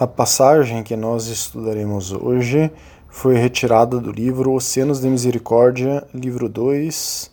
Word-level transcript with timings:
A 0.00 0.06
passagem 0.06 0.82
que 0.82 0.96
nós 0.96 1.26
estudaremos 1.26 2.10
hoje 2.10 2.72
foi 3.06 3.34
retirada 3.36 4.00
do 4.00 4.10
livro 4.10 4.50
Oceanos 4.52 4.98
de 4.98 5.06
Misericórdia, 5.06 6.02
livro 6.14 6.48
2. 6.48 7.30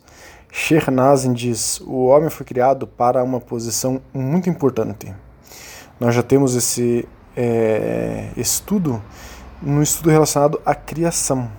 Sheikh 0.52 0.90
Nazim 0.90 1.32
diz: 1.32 1.80
O 1.80 2.04
homem 2.04 2.28
foi 2.28 2.44
criado 2.44 2.86
para 2.86 3.24
uma 3.24 3.40
posição 3.40 4.02
muito 4.12 4.50
importante. 4.50 5.10
Nós 5.98 6.14
já 6.14 6.22
temos 6.22 6.54
esse 6.54 7.08
é, 7.34 8.28
estudo 8.36 9.02
no 9.62 9.82
estudo 9.82 10.10
relacionado 10.10 10.60
à 10.62 10.74
criação. 10.74 11.50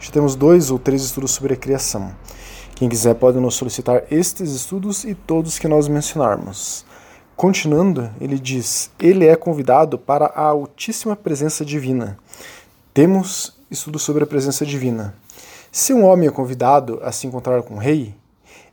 Já 0.00 0.12
temos 0.12 0.34
dois 0.34 0.70
ou 0.70 0.78
três 0.78 1.04
estudos 1.04 1.32
sobre 1.32 1.52
a 1.52 1.56
criação. 1.58 2.10
Quem 2.74 2.88
quiser 2.88 3.16
pode 3.16 3.38
nos 3.38 3.54
solicitar 3.54 4.04
estes 4.10 4.52
estudos 4.52 5.04
e 5.04 5.14
todos 5.14 5.58
que 5.58 5.68
nós 5.68 5.88
mencionarmos. 5.88 6.86
Continuando, 7.36 8.10
ele 8.20 8.38
diz: 8.38 8.90
Ele 8.98 9.26
é 9.26 9.34
convidado 9.34 9.98
para 9.98 10.26
a 10.26 10.42
Altíssima 10.48 11.16
Presença 11.16 11.64
Divina. 11.64 12.16
Temos 12.92 13.58
estudo 13.68 13.98
sobre 13.98 14.22
a 14.22 14.26
presença 14.26 14.64
divina. 14.64 15.14
Se 15.72 15.92
um 15.92 16.04
homem 16.04 16.28
é 16.28 16.30
convidado 16.30 17.00
a 17.02 17.10
se 17.10 17.26
encontrar 17.26 17.60
com 17.64 17.74
o 17.74 17.78
rei, 17.78 18.14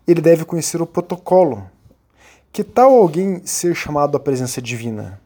ele 0.07 0.21
deve 0.21 0.45
conhecer 0.45 0.79
o 0.79 0.85
protocolo. 0.85 1.67
Que 2.53 2.63
tal 2.63 2.93
alguém 2.93 3.41
ser 3.45 3.73
chamado 3.73 4.15
à 4.15 4.19
presença 4.19 4.61
divina? 4.61 5.19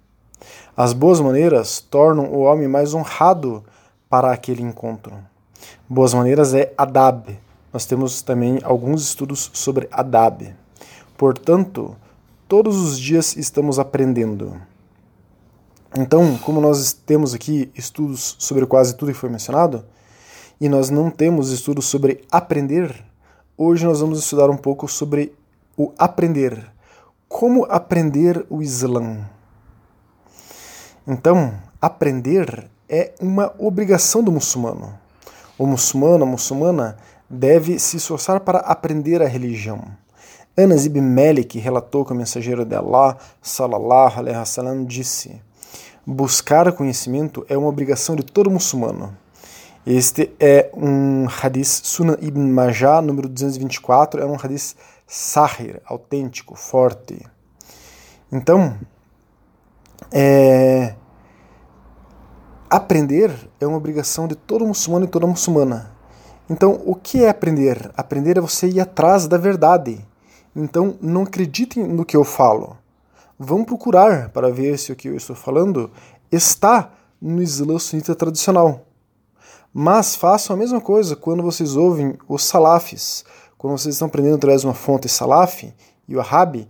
As 0.77 0.93
boas 0.93 1.19
maneiras 1.19 1.81
tornam 1.81 2.27
o 2.27 2.39
homem 2.39 2.69
mais 2.69 2.93
honrado 2.93 3.65
para 4.09 4.31
aquele 4.31 4.61
encontro. 4.61 5.13
Boas 5.89 6.13
maneiras 6.13 6.53
é 6.53 6.73
adab. 6.77 7.37
Nós 7.73 7.85
temos 7.85 8.21
também 8.21 8.59
alguns 8.63 9.03
estudos 9.03 9.51
sobre 9.53 9.89
adab. 9.91 10.55
Portanto, 11.17 11.97
todos 12.47 12.77
os 12.77 12.99
dias 12.99 13.35
estamos 13.35 13.79
aprendendo. 13.79 14.59
Então, 15.97 16.37
como 16.37 16.59
nós 16.59 16.93
temos 16.93 17.33
aqui 17.33 17.71
estudos 17.75 18.35
sobre 18.37 18.65
quase 18.65 18.95
tudo 18.95 19.11
que 19.11 19.17
foi 19.17 19.29
mencionado, 19.29 19.85
e 20.59 20.69
nós 20.69 20.89
não 20.89 21.09
temos 21.09 21.51
estudos 21.51 21.85
sobre 21.85 22.23
aprender, 22.31 23.03
hoje 23.57 23.85
nós 23.85 23.99
vamos 23.99 24.19
estudar 24.19 24.49
um 24.49 24.57
pouco 24.57 24.87
sobre 24.87 25.33
o 25.77 25.91
aprender. 25.97 26.71
Como 27.27 27.65
aprender 27.65 28.45
o 28.49 28.61
Islã? 28.61 29.29
Então, 31.07 31.53
aprender 31.81 32.69
é 32.87 33.13
uma 33.19 33.53
obrigação 33.57 34.23
do 34.23 34.31
muçulmano. 34.31 34.97
O 35.57 35.65
muçulmano, 35.65 36.23
a 36.23 36.27
muçulmana, 36.27 36.97
deve 37.29 37.79
se 37.79 37.97
esforçar 37.97 38.41
para 38.41 38.59
aprender 38.59 39.21
a 39.21 39.27
religião. 39.27 39.83
Anas 40.57 40.85
ibn 40.85 41.01
Malik 41.01 41.59
relatou 41.59 42.05
que 42.05 42.13
o 42.13 42.15
mensageiro 42.15 42.63
de 42.63 42.73
Allah, 42.73 43.17
salallahu 43.41 44.19
alaihi 44.19 44.37
wasallam, 44.37 44.85
disse: 44.85 45.41
Buscar 46.05 46.71
conhecimento 46.71 47.45
é 47.49 47.57
uma 47.57 47.67
obrigação 47.67 48.15
de 48.15 48.23
todo 48.23 48.49
muçulmano. 48.49 49.13
Este 49.85 50.33
é 50.39 50.71
um 50.73 51.27
hadith 51.27 51.81
Sunan 51.83 52.15
ibn 52.21 52.39
Majah, 52.39 53.01
número 53.01 53.27
224, 53.27 54.21
é 54.21 54.25
um 54.25 54.35
hadith 54.35 54.75
sahir, 55.05 55.81
autêntico, 55.85 56.55
forte. 56.55 57.19
Então, 58.31 58.77
é, 60.09 60.95
aprender 62.69 63.29
é 63.59 63.67
uma 63.67 63.75
obrigação 63.75 64.25
de 64.25 64.35
todo 64.35 64.65
muçulmano 64.65 65.03
e 65.03 65.09
toda 65.09 65.27
muçulmana. 65.27 65.91
Então, 66.49 66.81
o 66.85 66.95
que 66.95 67.25
é 67.25 67.29
aprender? 67.29 67.91
Aprender 67.97 68.37
é 68.37 68.41
você 68.41 68.69
ir 68.69 68.79
atrás 68.79 69.27
da 69.27 69.37
verdade 69.37 69.99
então, 70.55 70.97
não 71.01 71.23
acreditem 71.23 71.85
no 71.85 72.05
que 72.05 72.15
eu 72.15 72.23
falo. 72.23 72.77
Vão 73.37 73.65
procurar 73.65 74.29
para 74.29 74.49
ver 74.49 74.79
se 74.79 74.91
o 74.91 74.95
que 74.95 75.09
eu 75.09 75.15
estou 75.17 75.35
falando 75.35 75.91
está 76.31 76.91
no 77.21 77.41
Islã 77.41 77.77
sunita 77.77 78.15
tradicional. 78.15 78.85
Mas 79.73 80.15
façam 80.15 80.55
a 80.55 80.59
mesma 80.59 80.79
coisa 80.79 81.15
quando 81.15 81.43
vocês 81.43 81.75
ouvem 81.75 82.17
os 82.29 82.43
salafis, 82.43 83.25
quando 83.57 83.77
vocês 83.77 83.95
estão 83.95 84.07
aprendendo 84.07 84.35
através 84.35 84.61
de 84.61 84.67
uma 84.67 84.73
fonte 84.73 85.09
salaf 85.09 85.63
e 86.07 86.15
o 86.15 86.19
Wahhabi, 86.19 86.67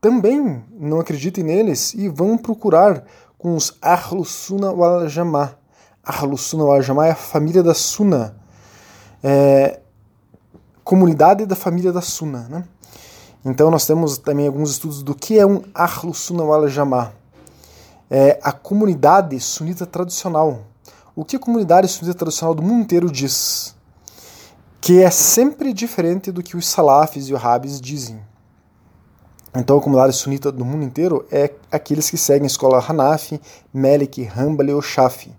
também 0.00 0.62
não 0.70 1.00
acreditem 1.00 1.42
neles 1.42 1.94
e 1.94 2.08
vão 2.08 2.36
procurar 2.38 3.04
com 3.38 3.56
os 3.56 3.76
Ahlus 3.82 4.30
Sunnah 4.30 4.70
wal 4.70 5.08
Jama'ah. 5.08 5.56
Ahlus 6.04 6.42
Sunnah 6.42 6.64
wal 6.64 6.82
Jama'ah 6.82 7.08
é 7.08 7.10
a 7.10 7.16
família 7.16 7.62
da 7.62 7.74
Sunna, 7.74 8.36
é, 9.22 9.80
comunidade 10.84 11.46
da 11.46 11.56
família 11.56 11.92
da 11.92 12.02
Sunna, 12.02 12.46
né? 12.48 12.64
Então 13.44 13.70
nós 13.70 13.86
temos 13.86 14.16
também 14.16 14.46
alguns 14.46 14.70
estudos 14.70 15.02
do 15.02 15.14
que 15.14 15.38
é 15.38 15.44
um 15.44 15.62
Ahlus 15.74 16.18
Sunnah 16.18 16.44
wal 16.44 16.66
Jama'ah. 16.66 17.12
É 18.10 18.38
a 18.42 18.52
comunidade 18.52 19.38
sunita 19.38 19.84
tradicional. 19.84 20.62
O 21.14 21.24
que 21.24 21.36
a 21.36 21.38
comunidade 21.38 21.86
sunita 21.88 22.16
tradicional 22.16 22.54
do 22.54 22.62
mundo 22.62 22.82
inteiro 22.82 23.10
diz? 23.10 23.74
Que 24.80 25.02
é 25.02 25.10
sempre 25.10 25.72
diferente 25.72 26.32
do 26.32 26.42
que 26.42 26.56
os 26.56 26.66
salafis 26.66 27.28
e 27.28 27.34
os 27.34 27.40
rabis 27.40 27.80
dizem. 27.80 28.18
Então 29.54 29.78
a 29.78 29.80
comunidade 29.80 30.16
sunita 30.16 30.50
do 30.50 30.64
mundo 30.64 30.84
inteiro 30.84 31.26
é 31.30 31.52
aqueles 31.70 32.10
que 32.10 32.16
seguem 32.16 32.44
a 32.44 32.46
escola 32.46 32.84
Hanafi, 32.84 33.40
Malik, 33.72 34.26
Hanbali 34.36 34.72
ou 34.72 34.82
Shafi. 34.82 35.32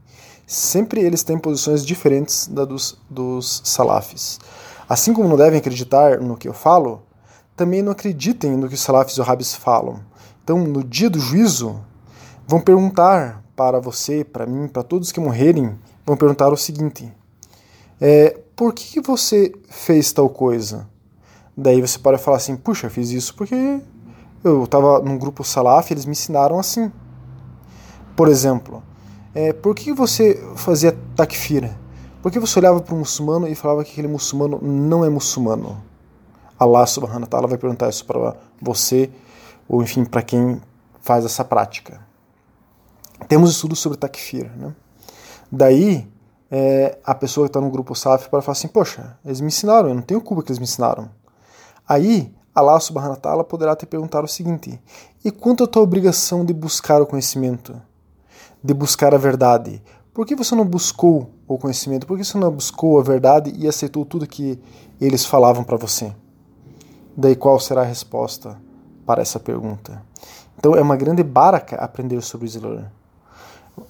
Sempre 0.48 1.02
eles 1.02 1.24
têm 1.24 1.40
posições 1.40 1.84
diferentes 1.84 2.48
da 2.48 2.66
dos, 2.66 2.98
dos 3.10 3.62
salafis. 3.66 4.40
Assim 4.88 5.12
como 5.12 5.28
não 5.28 5.36
devem 5.36 5.60
acreditar 5.60 6.22
no 6.22 6.38
que 6.38 6.48
eu 6.48 6.54
falo, 6.54 7.02
também 7.56 7.82
não 7.82 7.92
acreditem 7.92 8.58
no 8.58 8.68
que 8.68 8.76
os 8.76 8.82
salafis 8.82 9.18
e 9.18 9.22
rabis 9.22 9.56
falam. 9.56 10.02
Então, 10.44 10.60
no 10.60 10.84
dia 10.84 11.10
do 11.10 11.20
juízo, 11.20 11.80
vão 12.48 12.60
perguntar 12.60 13.44
para 13.56 13.80
você, 13.80 14.24
para 14.24 14.46
mim, 14.46 14.68
para 14.68 14.84
todos 14.84 15.12
que 15.12 15.20
morrerem, 15.20 15.78
vão 16.06 16.18
perguntar 16.18 16.52
o 16.52 16.58
seguinte: 16.58 17.12
é, 18.00 18.38
por 18.56 18.74
que 18.74 19.00
você 19.00 19.54
fez 19.70 20.12
tal 20.12 20.30
coisa? 20.30 20.88
Daí 21.56 21.82
você 21.82 21.98
pode 21.98 22.22
falar 22.22 22.38
assim: 22.38 22.56
puxa, 22.56 22.90
fiz 22.90 23.10
isso 23.12 23.34
porque 23.36 23.82
eu 24.44 24.64
estava 24.64 25.00
num 25.00 25.18
grupo 25.18 25.44
salaf, 25.44 25.90
eles 25.92 26.06
me 26.06 26.12
ensinaram 26.12 26.60
assim. 26.60 26.92
Por 28.16 28.28
exemplo, 28.28 28.84
é, 29.34 29.52
por 29.54 29.74
que 29.74 29.92
você 29.92 30.42
fazia 30.56 30.98
takfira? 31.16 31.78
Por 32.22 32.32
que 32.32 32.40
você 32.40 32.58
olhava 32.60 32.82
para 32.82 32.96
um 32.96 33.00
muçulmano 33.00 33.48
e 33.48 33.56
falava 33.56 33.84
que 33.84 33.92
aquele 33.92 34.08
muçulmano 34.08 34.60
não 34.62 35.06
é 35.06 35.10
muçulmano? 35.10 35.82
Allah 36.58 36.86
subhanahu 36.86 37.22
wa 37.22 37.28
ta'ala 37.28 37.48
vai 37.48 37.58
perguntar 37.58 37.90
isso 37.90 38.06
para 38.06 38.36
você, 38.62 39.12
ou 39.68 39.82
enfim, 39.84 40.06
para 40.06 40.22
quem 40.22 40.62
faz 41.02 41.26
essa 41.26 41.44
prática. 41.44 42.00
Temos 43.28 43.52
estudos 43.52 43.80
sobre 43.80 43.98
takfir. 43.98 44.50
Né? 44.58 44.74
Daí, 45.52 46.08
é, 46.50 46.98
a 47.04 47.14
pessoa 47.14 47.46
que 47.46 47.50
está 47.50 47.62
no 47.62 47.70
grupo 47.70 47.96
SAF 47.96 48.30
para 48.30 48.42
falar 48.42 48.54
assim: 48.54 48.68
Poxa, 48.68 49.18
eles 49.26 49.42
me 49.42 49.48
ensinaram, 49.48 49.90
eu 49.90 49.96
não 49.96 50.02
tenho 50.02 50.22
culpa 50.22 50.44
que 50.44 50.52
eles 50.52 50.60
me 50.60 50.64
ensinaram. 50.64 51.10
Aí, 51.88 52.34
Allah 52.54 52.80
subhanahu 52.80 53.12
wa 53.12 53.18
ta'ala 53.18 53.44
poderá 53.44 53.76
te 53.76 53.86
perguntar 53.86 54.24
o 54.24 54.28
seguinte: 54.28 54.80
E 55.24 55.32
quanto 55.32 55.64
à 55.64 55.68
tua 55.68 55.84
obrigação 55.84 56.46
de 56.46 56.54
buscar 56.54 57.02
o 57.02 57.06
conhecimento? 57.06 57.80
De 58.64 58.74
buscar 58.74 59.14
a 59.14 59.18
verdade? 59.18 59.82
Por 60.14 60.26
que 60.26 60.36
você 60.36 60.56
não 60.56 60.66
buscou 60.66 61.30
o 61.48 61.58
conhecimento? 61.58 62.08
Por 62.08 62.18
que 62.18 62.24
você 62.24 62.38
não 62.38 62.50
buscou 62.50 63.00
a 63.00 63.04
verdade 63.04 63.54
e 63.56 63.68
aceitou 63.68 64.06
tudo 64.06 64.26
que 64.26 64.60
eles 65.00 65.26
falavam 65.26 65.64
para 65.64 65.76
você? 65.76 66.16
Daí 67.18 67.36
qual 67.36 67.59
será 67.59 67.81
a 67.81 67.86
resposta 67.86 68.58
para 69.06 69.22
essa 69.22 69.40
pergunta? 69.40 70.02
Então 70.58 70.76
é 70.76 70.81
uma 70.81 70.98
grande 70.98 71.24
baraka 71.24 71.78
aprender 71.78 72.22
sobre 72.22 72.46
o 72.46 72.50
Islã. 72.50 72.92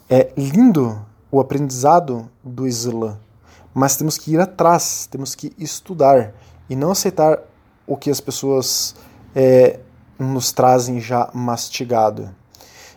É 0.09 0.31
lindo 0.37 0.99
o 1.31 1.39
aprendizado 1.39 2.29
do 2.43 2.67
Islã, 2.67 3.17
mas 3.73 3.97
temos 3.97 4.17
que 4.17 4.33
ir 4.33 4.39
atrás, 4.39 5.07
temos 5.09 5.33
que 5.33 5.53
estudar 5.57 6.33
e 6.69 6.75
não 6.75 6.91
aceitar 6.91 7.39
o 7.87 7.97
que 7.97 8.09
as 8.09 8.19
pessoas 8.19 8.95
é, 9.35 9.79
nos 10.17 10.51
trazem 10.51 10.99
já 10.99 11.29
mastigado. 11.33 12.29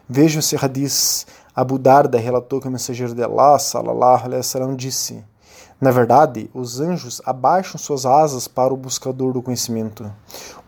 Vejam 0.09 0.41
se 0.41 0.57
hadith 0.57 1.27
Abu 1.55 1.79
Darda 1.79 2.19
relatou 2.19 2.61
que 2.61 2.69
o 2.69 2.71
mensageiro 2.71 3.15
de 3.15 3.23
Allah, 3.23 3.59
salallahu 3.59 4.25
alaihi 4.25 4.37
wasallam, 4.37 4.77
disse 4.77 5.25
na 5.81 5.93
verdade, 5.93 6.51
os 6.53 6.81
anjos 6.81 7.23
abaixam 7.25 7.79
suas 7.79 8.05
asas 8.05 8.49
para 8.49 8.75
o 8.75 8.77
buscador 8.77 9.33
do 9.33 9.41
conhecimento. 9.41 10.11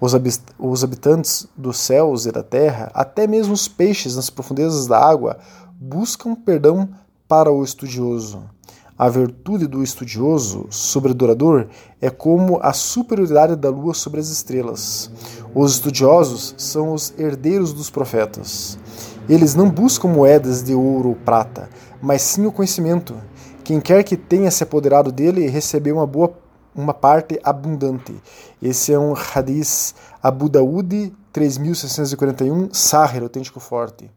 Os, 0.01 0.13
os 0.57 0.85
habitantes 0.85 1.49
dos 1.57 1.79
céus 1.79 2.27
e 2.27 2.33
da 2.33 2.45
terra, 2.45 2.93
até 2.95 3.27
mesmo 3.27 3.53
os 3.53 3.67
peixes 3.67 4.15
nas 4.15 4.31
profundezas 4.31 4.87
da 4.87 4.99
água, 4.99 5.39
buscam 5.81 6.37
perdão 6.37 6.89
para 7.27 7.51
o 7.51 7.65
estudioso. 7.65 8.45
A 8.97 9.09
virtude 9.09 9.67
do 9.67 9.83
estudioso 9.83 10.67
sobre 10.71 11.11
o 11.11 11.15
adorador 11.15 11.67
é 12.01 12.11
como 12.11 12.61
a 12.63 12.73
superioridade 12.73 13.57
da 13.57 13.71
lua 13.71 13.95
sobre 13.95 14.21
as 14.21 14.29
estrelas. 14.29 15.11
Os 15.53 15.73
estudiosos 15.73 16.55
são 16.57 16.93
os 16.93 17.13
herdeiros 17.19 17.73
dos 17.73 17.91
profetas. 17.91 18.79
Eles 19.29 19.55
não 19.57 19.71
buscam 19.71 20.07
moedas 20.07 20.63
de 20.63 20.75
ouro 20.75 21.09
ou 21.09 21.15
prata, 21.17 21.69
mas 22.01 22.23
sim 22.23 22.47
o 22.47 22.53
conhecimento. 22.53 23.17
Quem 23.65 23.81
quer 23.81 24.03
que 24.03 24.17
tenha 24.17 24.51
se 24.51 24.63
apoderado 24.63 25.13
dele 25.13 25.47
recebeu 25.49 25.97
uma 25.97 26.07
boa 26.07 26.33
uma 26.75 26.95
parte 26.95 27.39
abundante. 27.43 28.15
Esse 28.63 28.93
é 28.93 28.99
um 28.99 29.13
hadith 29.15 29.93
Abu 30.23 30.49
Daud 30.49 31.13
3641, 31.33 32.73
Sahir, 32.73 33.23
autêntico 33.23 33.59
forte. 33.59 34.11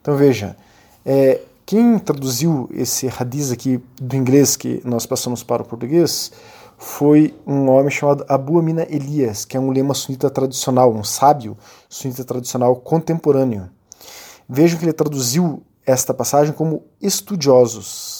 Então 0.00 0.16
veja, 0.16 0.56
é, 1.04 1.40
Quem 1.66 1.98
traduziu 1.98 2.66
esse 2.72 3.08
hadith 3.08 3.52
aqui 3.52 3.78
do 4.00 4.16
inglês 4.16 4.56
que 4.56 4.80
nós 4.86 5.04
passamos 5.04 5.42
para 5.42 5.62
o 5.62 5.66
português 5.66 6.32
foi 6.78 7.34
um 7.46 7.68
homem 7.68 7.90
chamado 7.90 8.24
Abu 8.26 8.58
Amina 8.58 8.86
Elias, 8.88 9.44
que 9.44 9.54
é 9.54 9.60
um 9.60 9.70
lema 9.70 9.92
sunita 9.92 10.30
tradicional, 10.30 10.94
um 10.94 11.04
sábio 11.04 11.58
sunita 11.86 12.24
tradicional 12.24 12.74
contemporâneo. 12.76 13.68
Vejam 14.48 14.78
que 14.78 14.86
ele 14.86 14.94
traduziu 14.94 15.62
esta 15.84 16.14
passagem 16.14 16.54
como 16.54 16.84
estudiosos. 17.02 18.17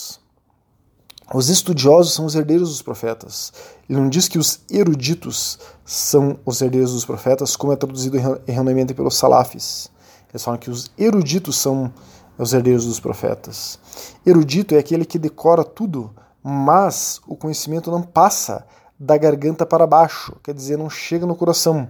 Os 1.32 1.50
estudiosos 1.50 2.14
são 2.14 2.24
os 2.24 2.34
herdeiros 2.34 2.70
dos 2.70 2.80
profetas. 2.80 3.52
Ele 3.88 4.00
não 4.00 4.08
diz 4.08 4.28
que 4.28 4.38
os 4.38 4.60
eruditos 4.70 5.58
são 5.84 6.38
os 6.44 6.62
herdeiros 6.62 6.94
dos 6.94 7.04
profetas, 7.04 7.54
como 7.54 7.70
é 7.72 7.76
traduzido 7.76 8.16
erroneamente 8.46 8.94
pelos 8.94 9.16
salafis. 9.16 9.90
Eles 10.30 10.42
falam 10.42 10.58
que 10.58 10.70
os 10.70 10.90
eruditos 10.96 11.56
são 11.56 11.92
os 12.38 12.54
herdeiros 12.54 12.86
dos 12.86 12.98
profetas. 12.98 13.78
Erudito 14.24 14.74
é 14.74 14.78
aquele 14.78 15.04
que 15.04 15.18
decora 15.18 15.62
tudo, 15.64 16.10
mas 16.42 17.20
o 17.26 17.36
conhecimento 17.36 17.90
não 17.90 18.02
passa 18.02 18.64
da 18.98 19.16
garganta 19.18 19.66
para 19.66 19.86
baixo, 19.86 20.34
quer 20.42 20.54
dizer, 20.54 20.78
não 20.78 20.88
chega 20.88 21.26
no 21.26 21.36
coração. 21.36 21.88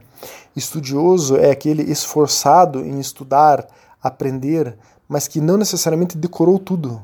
Estudioso 0.55 1.37
é 1.37 1.51
aquele 1.51 1.83
esforçado 1.85 2.81
em 2.81 2.99
estudar, 2.99 3.67
aprender, 4.03 4.77
mas 5.09 5.29
que 5.29 5.41
não 5.41 5.57
necessariamente 5.57 6.19
decorou 6.19 6.59
tudo. 6.59 7.01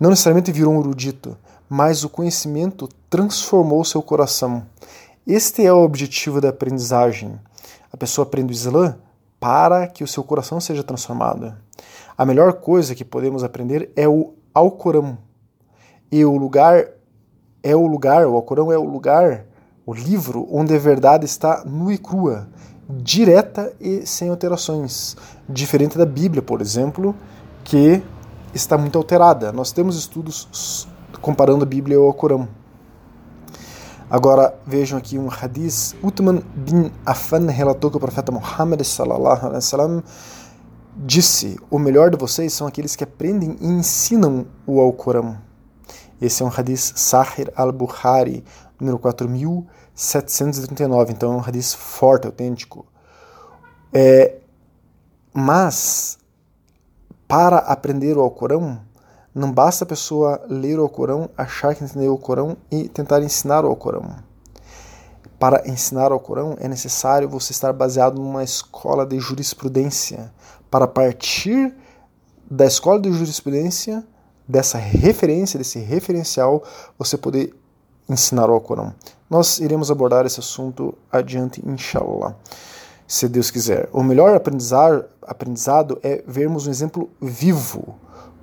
Não 0.00 0.08
necessariamente 0.08 0.50
virou 0.50 0.72
um 0.72 0.80
erudito, 0.80 1.36
mas 1.68 2.04
o 2.04 2.08
conhecimento 2.08 2.88
transformou 3.10 3.84
seu 3.84 4.00
coração. 4.00 4.64
Este 5.26 5.66
é 5.66 5.70
o 5.70 5.84
objetivo 5.84 6.40
da 6.40 6.48
aprendizagem. 6.48 7.38
A 7.92 7.98
pessoa 7.98 8.26
aprende 8.26 8.50
o 8.50 8.54
Islã 8.54 8.96
para 9.38 9.86
que 9.86 10.02
o 10.02 10.08
seu 10.08 10.24
coração 10.24 10.58
seja 10.58 10.82
transformado. 10.82 11.54
A 12.16 12.24
melhor 12.24 12.54
coisa 12.54 12.94
que 12.94 13.04
podemos 13.04 13.44
aprender 13.44 13.92
é 13.94 14.08
o 14.08 14.32
Alcorão. 14.54 15.18
E 16.10 16.24
o 16.24 16.34
lugar 16.38 16.88
é 17.62 17.76
o 17.76 17.86
lugar, 17.86 18.26
o 18.26 18.34
Alcorão 18.34 18.72
é 18.72 18.78
o 18.78 18.84
lugar, 18.84 19.44
o 19.84 19.92
livro 19.92 20.48
onde 20.50 20.74
a 20.74 20.78
verdade 20.78 21.26
está 21.26 21.62
nua 21.66 21.92
e 21.92 21.98
crua, 21.98 22.48
direta 22.88 23.70
e 23.78 24.06
sem 24.06 24.30
alterações, 24.30 25.14
diferente 25.46 25.98
da 25.98 26.06
Bíblia, 26.06 26.40
por 26.40 26.62
exemplo, 26.62 27.14
que 27.62 28.02
está 28.54 28.76
muito 28.76 28.98
alterada. 28.98 29.52
Nós 29.52 29.72
temos 29.72 29.96
estudos 29.96 30.86
comparando 31.20 31.62
a 31.62 31.66
Bíblia 31.66 31.98
ao 31.98 32.04
Alcorão. 32.04 32.48
Agora 34.10 34.54
vejam 34.66 34.98
aqui 34.98 35.18
um 35.18 35.28
hadith. 35.30 35.94
Utman 36.02 36.42
bin 36.54 36.90
Affan 37.06 37.46
relatou 37.46 37.90
que 37.90 37.96
o 37.96 38.00
profeta 38.00 38.32
Muhammad 38.32 38.82
sallallahu 38.82 39.46
alaihi 39.46 39.54
wasallam 39.54 40.02
disse: 40.96 41.56
"O 41.70 41.78
melhor 41.78 42.10
de 42.10 42.16
vocês 42.16 42.52
são 42.52 42.66
aqueles 42.66 42.96
que 42.96 43.04
aprendem 43.04 43.56
e 43.60 43.66
ensinam 43.66 44.46
o 44.66 44.80
Alcorão." 44.80 45.38
Esse 46.20 46.42
é 46.42 46.46
um 46.46 46.50
hadith 46.54 46.92
Sahir 46.96 47.50
al-Bukhari, 47.56 48.44
número 48.78 48.98
4739. 48.98 51.12
Então 51.12 51.32
é 51.32 51.36
um 51.36 51.40
hadith 51.40 51.74
forte, 51.76 52.26
autêntico. 52.26 52.84
É, 53.92 54.36
mas 55.32 56.18
para 57.30 57.58
aprender 57.58 58.18
o 58.18 58.20
Alcorão 58.20 58.80
não 59.32 59.52
basta 59.52 59.84
a 59.84 59.86
pessoa 59.86 60.42
ler 60.48 60.80
o 60.80 60.82
Alcorão, 60.82 61.30
achar 61.36 61.76
que 61.76 61.84
entendeu 61.84 62.10
o 62.10 62.14
Alcorão 62.14 62.56
e 62.68 62.88
tentar 62.88 63.22
ensinar 63.22 63.64
o 63.64 63.68
Alcorão. 63.68 64.16
Para 65.38 65.62
ensinar 65.68 66.10
o 66.10 66.14
Alcorão 66.14 66.56
é 66.58 66.66
necessário 66.66 67.28
você 67.28 67.52
estar 67.52 67.72
baseado 67.72 68.20
numa 68.20 68.42
escola 68.42 69.06
de 69.06 69.20
jurisprudência. 69.20 70.32
Para 70.68 70.88
partir 70.88 71.72
da 72.50 72.66
escola 72.66 73.00
de 73.00 73.12
jurisprudência, 73.12 74.04
dessa 74.48 74.76
referência, 74.78 75.56
desse 75.56 75.78
referencial, 75.78 76.64
você 76.98 77.16
poder 77.16 77.54
ensinar 78.08 78.50
o 78.50 78.54
Alcorão. 78.54 78.92
Nós 79.30 79.60
iremos 79.60 79.92
abordar 79.92 80.26
esse 80.26 80.40
assunto 80.40 80.92
adiante, 81.12 81.62
inshallah, 81.64 82.34
se 83.10 83.28
Deus 83.28 83.50
quiser. 83.50 83.88
O 83.92 84.04
melhor 84.04 84.36
aprendizado 84.36 85.98
é 86.00 86.22
vermos 86.24 86.68
um 86.68 86.70
exemplo 86.70 87.10
vivo 87.20 87.96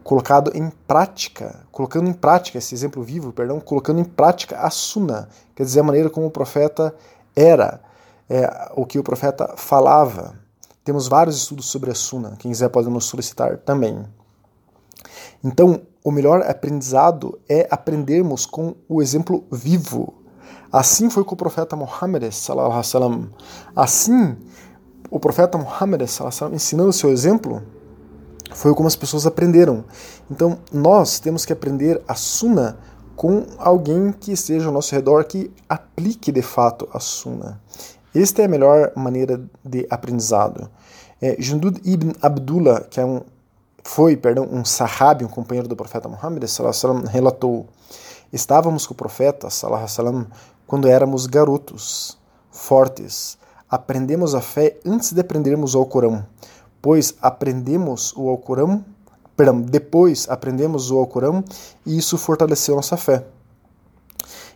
colocado 0.03 0.51
em 0.53 0.69
prática, 0.85 1.65
colocando 1.71 2.09
em 2.09 2.13
prática 2.13 2.57
esse 2.57 2.75
exemplo 2.75 3.01
vivo, 3.01 3.31
perdão, 3.31 3.61
colocando 3.61 4.01
em 4.01 4.03
prática 4.03 4.57
a 4.59 4.69
sunna, 4.69 5.29
quer 5.55 5.63
dizer, 5.63 5.79
a 5.79 5.83
maneira 5.83 6.09
como 6.09 6.27
o 6.27 6.31
profeta 6.31 6.93
era, 7.33 7.79
é, 8.29 8.71
o 8.75 8.85
que 8.85 8.99
o 8.99 9.03
profeta 9.03 9.53
falava. 9.55 10.35
Temos 10.83 11.07
vários 11.07 11.37
estudos 11.37 11.67
sobre 11.67 11.89
a 11.89 11.95
sunna, 11.95 12.35
quem 12.37 12.51
quiser 12.51 12.67
pode 12.67 12.89
nos 12.89 13.05
solicitar 13.05 13.57
também. 13.59 14.05
Então, 15.41 15.81
o 16.03 16.11
melhor 16.11 16.41
aprendizado 16.41 17.39
é 17.47 17.67
aprendermos 17.71 18.45
com 18.45 18.75
o 18.89 19.01
exemplo 19.01 19.45
vivo. 19.49 20.13
Assim 20.71 21.09
foi 21.09 21.23
com 21.23 21.33
o 21.33 21.37
profeta 21.37 21.75
Muhammad. 21.75 22.23
Assim, 23.75 24.37
o 25.09 25.19
profeta 25.19 25.57
Muhammad 25.57 26.01
ensinando 26.53 26.89
o 26.89 26.93
seu 26.93 27.09
exemplo, 27.09 27.63
foi 28.53 28.73
como 28.73 28.87
as 28.87 28.95
pessoas 28.95 29.25
aprenderam. 29.25 29.83
Então, 30.29 30.59
nós 30.71 31.19
temos 31.19 31.45
que 31.45 31.53
aprender 31.53 32.01
a 32.07 32.15
Sunna 32.15 32.77
com 33.15 33.45
alguém 33.57 34.11
que 34.11 34.31
esteja 34.31 34.67
ao 34.67 34.71
nosso 34.71 34.93
redor 34.93 35.23
que 35.25 35.51
aplique 35.67 36.31
de 36.31 36.41
fato 36.41 36.87
a 36.93 36.99
Sunna. 36.99 37.59
Esta 38.13 38.41
é 38.41 38.45
a 38.45 38.49
melhor 38.49 38.91
maneira 38.95 39.41
de 39.63 39.85
aprendizado. 39.89 40.69
É, 41.21 41.35
Jundud 41.39 41.81
ibn 41.83 42.13
Abdullah, 42.21 42.81
que 42.81 42.99
é 42.99 43.05
um, 43.05 43.21
foi 43.83 44.15
perdão, 44.15 44.47
um 44.51 44.63
sahabi, 44.63 45.25
um 45.25 45.27
companheiro 45.27 45.67
do 45.67 45.75
profeta 45.75 46.07
Muhammad, 46.07 46.43
relatou: 47.09 47.67
Estávamos 48.31 48.85
com 48.85 48.93
o 48.93 48.97
profeta 48.97 49.49
sallam, 49.49 50.27
quando 50.65 50.87
éramos 50.87 51.25
garotos, 51.25 52.17
fortes. 52.51 53.37
Aprendemos 53.69 54.35
a 54.35 54.41
fé 54.41 54.77
antes 54.85 55.11
de 55.11 55.21
aprendermos 55.21 55.75
o 55.75 55.79
Alcorão 55.79 56.25
pois 56.81 57.15
aprendemos 57.21 58.13
o 58.15 58.29
Alcorão, 58.29 58.83
perdão, 59.35 59.61
depois 59.61 60.25
aprendemos 60.29 60.91
o 60.91 60.97
Alcorão 60.97 61.43
e 61.85 61.97
isso 61.97 62.17
fortaleceu 62.17 62.75
nossa 62.75 62.97
fé. 62.97 63.25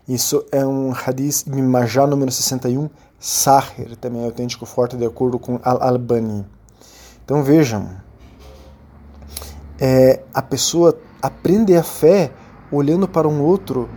Isso 0.07 0.45
é 0.51 0.65
um 0.65 0.93
hadith 0.93 1.45
Ibn 1.45 1.61
Majah 1.61 2.07
número 2.07 2.31
61, 2.31 2.89
Sahir, 3.19 3.95
também 3.97 4.21
é 4.21 4.25
autêntico 4.25 4.65
forte 4.65 4.97
de 4.97 5.05
acordo 5.05 5.37
com 5.37 5.59
Al-Albani. 5.61 6.45
Então 7.23 7.43
vejam, 7.43 7.89
é, 9.79 10.23
a 10.33 10.41
pessoa 10.41 10.97
aprende 11.21 11.75
a 11.75 11.83
fé 11.83 12.31
olhando 12.71 13.07
para 13.07 13.27
um 13.27 13.41
outro 13.41 13.89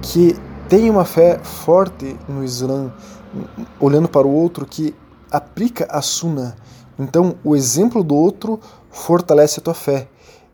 que 0.00 0.36
tem 0.68 0.88
uma 0.90 1.04
fé 1.04 1.38
forte 1.38 2.16
no 2.28 2.44
Islã, 2.44 2.92
olhando 3.78 4.08
para 4.08 4.26
o 4.26 4.32
outro 4.32 4.64
que 4.64 4.94
aplica 5.30 5.86
a 5.90 6.00
Sunnah 6.00 6.54
então, 6.98 7.36
o 7.42 7.56
exemplo 7.56 8.04
do 8.04 8.14
outro 8.14 8.60
fortalece 8.90 9.58
a 9.58 9.62
tua 9.62 9.74
fé. 9.74 10.08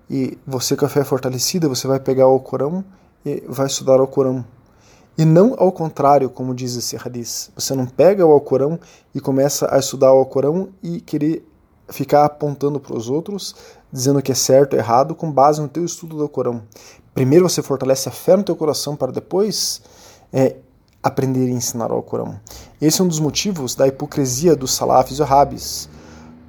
E 0.09 0.39
você 0.47 0.75
com 0.75 0.87
a 0.87 0.89
fé 0.89 1.05
fortalecida, 1.05 1.69
você 1.69 1.87
vai 1.87 2.01
pegar 2.01 2.27
o 2.27 2.41
Corão 2.41 2.85
e 3.25 3.43
vai 3.47 3.67
estudar 3.67 4.01
o 4.01 4.07
Corão. 4.07 4.45
E 5.19 5.25
não 5.25 5.55
ao 5.59 5.71
contrário, 5.71 6.31
como 6.31 6.55
diz 6.55 6.75
esse 6.77 6.97
hadith. 6.97 7.51
Você 7.55 7.75
não 7.75 7.87
pega 7.87 8.25
o 8.25 8.33
Alcorão 8.33 8.81
e 9.15 9.21
começa 9.21 9.73
a 9.73 9.79
estudar 9.79 10.13
o 10.13 10.19
Alcorão 10.19 10.71
e 10.83 11.01
querer 11.01 11.47
ficar 11.89 12.25
apontando 12.25 12.81
para 12.81 12.97
os 12.97 13.11
outros, 13.11 13.55
dizendo 13.93 14.23
que 14.23 14.33
é 14.33 14.35
certo 14.35 14.77
errado, 14.77 15.15
com 15.15 15.31
base 15.31 15.61
no 15.61 15.69
teu 15.69 15.85
estudo 15.85 16.17
do 16.17 16.23
Alcorão. 16.23 16.63
Primeiro 17.21 17.47
você 17.47 17.61
fortalece 17.61 18.09
a 18.09 18.13
fé 18.13 18.35
no 18.35 18.43
teu 18.43 18.57
coração 18.57 18.97
para 18.97 19.13
depois 19.13 19.83
é, 20.33 20.57
aprender 21.03 21.49
e 21.49 21.53
ensinar 21.53 21.93
o 21.93 21.95
Alcorão. 21.97 22.41
Esse 22.81 23.03
é 23.03 23.05
um 23.05 23.09
dos 23.09 23.21
motivos 23.21 23.75
da 23.75 23.87
hipocrisia 23.87 24.57
dos 24.57 24.73
salafis 24.73 25.19
e 25.19 25.21
wahhabis. 25.21 25.91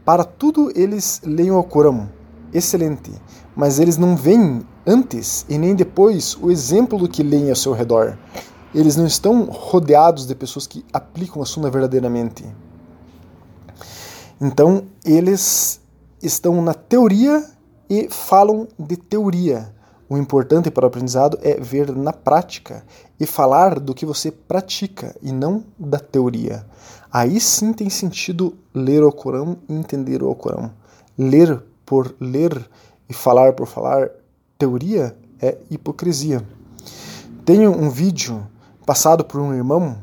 Para 0.06 0.24
tudo 0.24 0.72
eles 0.74 1.20
leem 1.26 1.52
o 1.52 1.62
Corão, 1.62 2.10
excelente, 2.54 3.12
mas 3.54 3.80
eles 3.80 3.98
não 3.98 4.16
veem 4.16 4.66
antes 4.88 5.46
e 5.50 5.58
nem 5.58 5.76
depois 5.76 6.38
o 6.38 6.50
exemplo 6.50 6.98
do 6.98 7.10
que 7.10 7.22
leem 7.22 7.50
ao 7.50 7.56
seu 7.58 7.74
redor. 7.74 8.18
Eles 8.74 8.96
não 8.96 9.06
estão 9.06 9.44
rodeados 9.44 10.26
de 10.26 10.34
pessoas 10.34 10.68
que 10.68 10.86
aplicam 10.94 11.42
a 11.42 11.46
Sunna 11.46 11.70
verdadeiramente. 11.70 12.46
Então, 14.40 14.86
eles 15.04 15.82
estão 16.24 16.62
na 16.62 16.74
teoria 16.74 17.46
e 17.90 18.08
falam 18.10 18.70
de 18.80 18.96
teoria. 18.96 19.81
O 20.12 20.18
importante 20.18 20.70
para 20.70 20.84
o 20.84 20.88
aprendizado 20.90 21.40
é 21.42 21.54
ver 21.54 21.96
na 21.96 22.12
prática 22.12 22.84
e 23.18 23.26
falar 23.26 23.80
do 23.80 23.94
que 23.94 24.06
você 24.06 24.30
pratica 24.30 25.16
e 25.22 25.32
não 25.32 25.64
da 25.80 26.00
teoria. 26.00 26.66
Aí 27.10 27.40
sim 27.40 27.72
tem 27.72 27.90
sentido 27.90 28.58
ler 28.76 29.02
o 29.06 29.12
Corão 29.14 29.56
e 29.70 29.74
entender 29.74 30.22
o 30.22 30.36
Corão. 30.36 30.70
Ler 31.18 31.64
por 31.86 32.14
ler 32.20 32.62
e 33.08 33.14
falar 33.14 33.54
por 33.54 33.66
falar 33.66 34.10
teoria 34.58 35.16
é 35.42 35.58
hipocrisia. 35.70 36.46
Tenho 37.46 37.72
um 37.72 37.90
vídeo 37.90 38.46
passado 38.86 39.24
por 39.24 39.40
um 39.40 39.54
irmão 39.54 39.96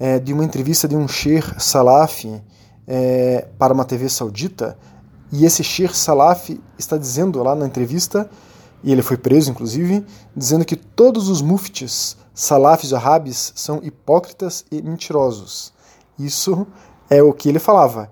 é, 0.00 0.18
de 0.18 0.32
uma 0.32 0.46
entrevista 0.46 0.88
de 0.88 0.96
um 0.96 1.06
Sheikh 1.06 1.62
Salafi 1.62 2.42
é, 2.88 3.46
para 3.58 3.74
uma 3.74 3.84
TV 3.84 4.08
saudita 4.08 4.74
E 5.30 5.44
esse 5.44 5.62
Sheikh 5.62 5.94
Salaf 5.94 6.48
está 6.78 6.96
dizendo 6.96 7.42
lá 7.42 7.54
na 7.54 7.66
entrevista, 7.66 8.30
e 8.84 8.92
ele 8.92 9.02
foi 9.02 9.16
preso 9.16 9.50
inclusive, 9.50 10.04
dizendo 10.36 10.64
que 10.64 10.76
todos 10.76 11.28
os 11.30 11.40
muftis 11.40 12.18
salafis 12.34 12.92
arabes 12.92 13.52
são 13.56 13.80
hipócritas 13.82 14.64
e 14.70 14.82
mentirosos. 14.82 15.72
Isso 16.18 16.66
é 17.08 17.22
o 17.22 17.32
que 17.32 17.48
ele 17.48 17.58
falava. 17.58 18.10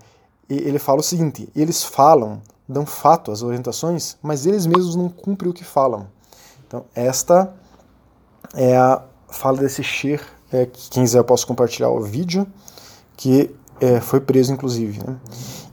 E 0.48 0.54
ele 0.54 0.78
fala 0.78 1.00
o 1.00 1.02
seguinte: 1.02 1.48
eles 1.54 1.84
falam, 1.84 2.40
dão 2.66 2.86
fato 2.86 3.30
às 3.30 3.42
orientações, 3.42 4.16
mas 4.22 4.46
eles 4.46 4.64
mesmos 4.64 4.96
não 4.96 5.10
cumprem 5.10 5.50
o 5.50 5.54
que 5.54 5.62
falam. 5.64 6.08
Então, 6.66 6.86
esta 6.94 7.52
é 8.54 8.76
a 8.76 9.02
fala 9.28 9.58
desse 9.58 9.82
Sheikh, 9.82 10.24
é, 10.50 10.66
que 10.66 10.88
quem 10.88 11.02
quiser 11.02 11.18
eu 11.18 11.24
posso 11.24 11.46
compartilhar 11.46 11.90
o 11.90 12.00
vídeo, 12.00 12.46
que 13.16 13.54
é, 13.78 14.00
foi 14.00 14.20
preso 14.20 14.52
inclusive. 14.52 15.00
Né? 15.06 15.16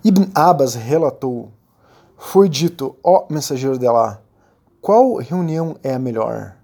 Ibn 0.04 0.30
Abbas 0.36 0.76
relatou: 0.76 1.52
Foi 2.18 2.50
dito, 2.50 2.98
ó 3.02 3.26
mensageiro 3.30 3.78
de 3.78 3.88
Allah, 3.88 4.22
qual 4.82 5.18
reunião 5.18 5.76
é 5.84 5.94
a 5.94 6.00
melhor? 6.00 6.56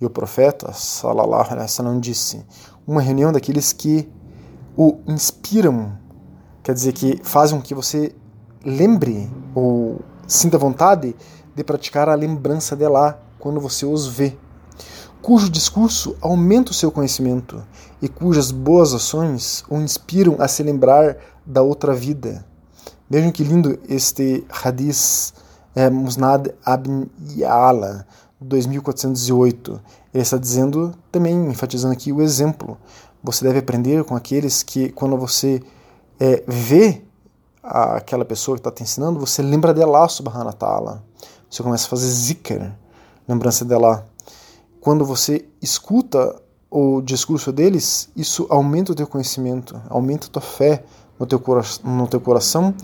E 0.00 0.04
o 0.04 0.10
profeta, 0.10 0.72
salallahu 0.72 1.50
alaihi 1.50 1.62
wasallam, 1.62 2.00
disse: 2.00 2.44
Uma 2.86 3.00
reunião 3.00 3.32
daqueles 3.32 3.72
que 3.72 4.08
o 4.76 4.98
inspiram, 5.06 5.92
quer 6.62 6.74
dizer, 6.74 6.92
que 6.92 7.20
fazem 7.22 7.58
com 7.58 7.64
que 7.64 7.74
você 7.74 8.14
lembre 8.64 9.30
ou 9.54 10.00
sinta 10.26 10.58
vontade 10.58 11.14
de 11.54 11.64
praticar 11.64 12.08
a 12.08 12.14
lembrança 12.14 12.74
de 12.76 12.84
Allah 12.84 13.20
quando 13.38 13.60
você 13.60 13.84
os 13.84 14.06
vê, 14.06 14.36
cujo 15.20 15.50
discurso 15.50 16.16
aumenta 16.20 16.70
o 16.70 16.74
seu 16.74 16.90
conhecimento 16.90 17.62
e 18.00 18.08
cujas 18.08 18.50
boas 18.50 18.94
ações 18.94 19.64
o 19.68 19.76
inspiram 19.78 20.36
a 20.38 20.48
se 20.48 20.62
lembrar 20.62 21.16
da 21.44 21.62
outra 21.62 21.94
vida 21.94 22.44
Vejam 23.12 23.30
que 23.30 23.44
lindo 23.44 23.78
este 23.90 24.42
Hadith 24.48 25.34
é, 25.74 25.88
Musnad 25.90 26.48
Abn 26.64 27.10
Yala, 27.36 28.06
2408. 28.40 29.80
Ele 30.12 30.22
está 30.22 30.36
dizendo, 30.36 30.94
também 31.10 31.34
enfatizando 31.46 31.92
aqui 31.92 32.12
o 32.12 32.20
exemplo. 32.20 32.76
Você 33.22 33.44
deve 33.44 33.60
aprender 33.60 34.04
com 34.04 34.16
aqueles 34.16 34.62
que, 34.62 34.90
quando 34.90 35.16
você 35.16 35.62
é, 36.18 36.42
vê 36.46 37.02
aquela 37.62 38.24
pessoa 38.24 38.56
que 38.56 38.60
está 38.60 38.70
te 38.70 38.82
ensinando, 38.82 39.20
você 39.20 39.40
lembra 39.40 39.72
de 39.72 39.82
Allah 39.82 40.08
subhanahu 40.08 40.52
ta'ala. 40.52 41.02
Você 41.48 41.62
começa 41.62 41.86
a 41.86 41.90
fazer 41.90 42.08
zikr, 42.08 42.72
lembrança 43.28 43.64
de 43.64 43.74
Allah. 43.74 44.04
Quando 44.80 45.04
você 45.04 45.44
escuta 45.60 46.34
o 46.70 47.00
discurso 47.02 47.52
deles, 47.52 48.08
isso 48.16 48.46
aumenta 48.50 48.92
o 48.92 48.94
teu 48.94 49.06
conhecimento, 49.06 49.80
aumenta 49.88 50.26
a 50.26 50.30
tua 50.30 50.42
fé, 50.42 50.82
no 51.18 51.26
teu, 51.26 51.40
no 51.84 52.08
teu 52.08 52.20
coração 52.20 52.74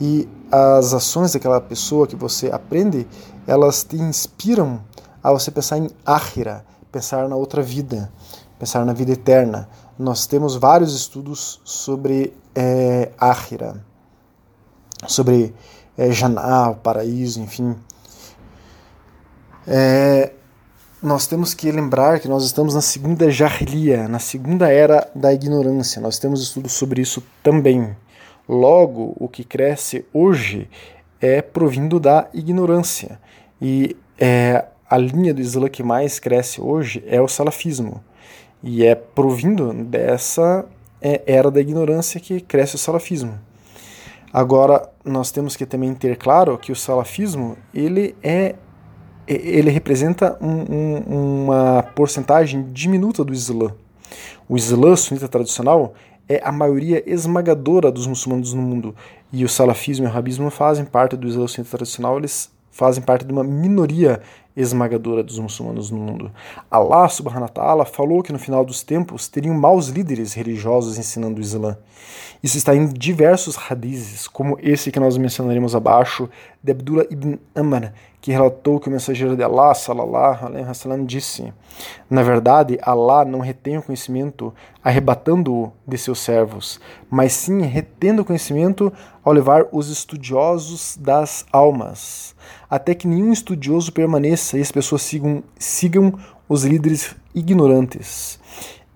e 0.00 0.28
as 0.54 0.94
ações 0.94 1.32
daquela 1.32 1.60
pessoa 1.60 2.06
que 2.06 2.14
você 2.14 2.48
aprende, 2.50 3.08
elas 3.44 3.82
te 3.82 3.96
inspiram 3.96 4.80
a 5.22 5.32
você 5.32 5.50
pensar 5.50 5.78
em 5.78 5.90
Ahira, 6.06 6.64
pensar 6.92 7.28
na 7.28 7.34
outra 7.34 7.60
vida, 7.60 8.12
pensar 8.58 8.84
na 8.84 8.92
vida 8.92 9.10
eterna. 9.10 9.68
Nós 9.98 10.26
temos 10.26 10.54
vários 10.54 10.94
estudos 10.94 11.60
sobre 11.64 12.32
é, 12.54 13.10
Ahira, 13.18 13.84
sobre 15.08 15.52
é, 15.98 16.12
Janá, 16.12 16.70
o 16.70 16.76
paraíso, 16.76 17.40
enfim. 17.40 17.76
É, 19.66 20.32
nós 21.02 21.26
temos 21.26 21.52
que 21.52 21.70
lembrar 21.72 22.20
que 22.20 22.28
nós 22.28 22.44
estamos 22.44 22.74
na 22.74 22.80
segunda 22.80 23.28
Jahiliya, 23.28 24.06
na 24.06 24.20
segunda 24.20 24.70
era 24.70 25.10
da 25.14 25.32
ignorância. 25.32 26.00
Nós 26.00 26.18
temos 26.18 26.40
estudos 26.40 26.72
sobre 26.72 27.02
isso 27.02 27.22
também. 27.42 27.96
Logo, 28.48 29.16
o 29.18 29.28
que 29.28 29.44
cresce 29.44 30.04
hoje 30.12 30.68
é 31.20 31.40
provindo 31.40 31.98
da 31.98 32.28
ignorância. 32.34 33.18
E 33.60 33.96
é, 34.18 34.66
a 34.88 34.98
linha 34.98 35.32
do 35.32 35.40
Islã 35.40 35.68
que 35.68 35.82
mais 35.82 36.18
cresce 36.18 36.60
hoje 36.60 37.02
é 37.06 37.20
o 37.20 37.28
salafismo. 37.28 38.02
E 38.62 38.84
é 38.84 38.94
provindo 38.94 39.72
dessa 39.72 40.66
é, 41.00 41.22
era 41.26 41.50
da 41.50 41.60
ignorância 41.60 42.20
que 42.20 42.40
cresce 42.40 42.74
o 42.76 42.78
salafismo. 42.78 43.38
Agora, 44.32 44.90
nós 45.04 45.30
temos 45.30 45.54
que 45.54 45.64
também 45.64 45.94
ter 45.94 46.16
claro 46.16 46.58
que 46.58 46.72
o 46.72 46.76
salafismo 46.76 47.56
ele 47.72 48.16
é 48.22 48.56
ele 49.26 49.70
representa 49.70 50.36
um, 50.38 50.74
um, 50.74 51.44
uma 51.44 51.82
porcentagem 51.94 52.70
diminuta 52.72 53.24
do 53.24 53.32
Islã. 53.32 53.74
O 54.46 54.54
Islã 54.54 54.94
sunita 54.96 55.28
tradicional 55.28 55.94
é 56.28 56.40
a 56.44 56.52
maioria 56.52 57.02
esmagadora 57.06 57.90
dos 57.90 58.06
muçulmanos 58.06 58.52
no 58.52 58.62
mundo. 58.62 58.94
E 59.32 59.44
o 59.44 59.48
salafismo 59.48 60.06
e 60.06 60.08
o 60.08 60.12
rabismo 60.12 60.50
fazem 60.50 60.84
parte 60.84 61.16
do 61.16 61.26
Islã 61.26 61.46
tradicional, 61.64 62.18
eles 62.18 62.50
fazem 62.70 63.02
parte 63.02 63.24
de 63.24 63.32
uma 63.32 63.44
minoria 63.44 64.20
esmagadora 64.56 65.22
dos 65.22 65.38
muçulmanos 65.38 65.90
no 65.90 65.98
mundo. 65.98 66.30
Allah 66.70 67.08
subhanahu 67.08 67.42
wa 67.42 67.48
ta'ala 67.48 67.84
falou 67.84 68.22
que 68.22 68.32
no 68.32 68.38
final 68.38 68.64
dos 68.64 68.82
tempos 68.82 69.28
teriam 69.28 69.54
maus 69.54 69.88
líderes 69.88 70.32
religiosos 70.34 70.98
ensinando 70.98 71.38
o 71.38 71.42
Islã. 71.42 71.76
Isso 72.42 72.58
está 72.58 72.74
em 72.74 72.86
diversos 72.86 73.56
hadizes, 73.56 74.28
como 74.28 74.58
esse 74.60 74.92
que 74.92 75.00
nós 75.00 75.16
mencionaremos 75.16 75.74
abaixo, 75.74 76.28
de 76.62 76.72
Abdullah 76.72 77.06
ibn 77.10 77.38
Amr, 77.54 77.92
que 78.20 78.32
relatou 78.32 78.80
que 78.80 78.88
o 78.88 78.90
mensageiro 78.90 79.36
de 79.36 79.42
Allah, 79.42 79.74
sallallahu 79.74 80.46
alaihi 80.46 80.66
wasallam, 80.66 81.04
disse: 81.04 81.52
Na 82.08 82.22
verdade, 82.22 82.78
Allah 82.82 83.24
não 83.24 83.40
retém 83.40 83.78
o 83.78 83.82
conhecimento 83.82 84.52
arrebatando-o 84.82 85.72
de 85.86 85.96
seus 85.96 86.20
servos, 86.20 86.80
mas 87.10 87.32
sim 87.32 87.62
retendo 87.62 88.22
o 88.22 88.24
conhecimento 88.24 88.92
ao 89.22 89.32
levar 89.32 89.66
os 89.72 89.88
estudiosos 89.88 90.98
das 91.00 91.46
almas, 91.50 92.34
até 92.68 92.94
que 92.94 93.08
nenhum 93.08 93.32
estudioso 93.32 93.92
permaneça 93.92 94.43
e 94.52 94.60
as 94.60 94.70
pessoas 94.70 95.02
sigam, 95.02 95.42
sigam 95.58 96.12
os 96.48 96.64
líderes 96.64 97.14
ignorantes. 97.34 98.38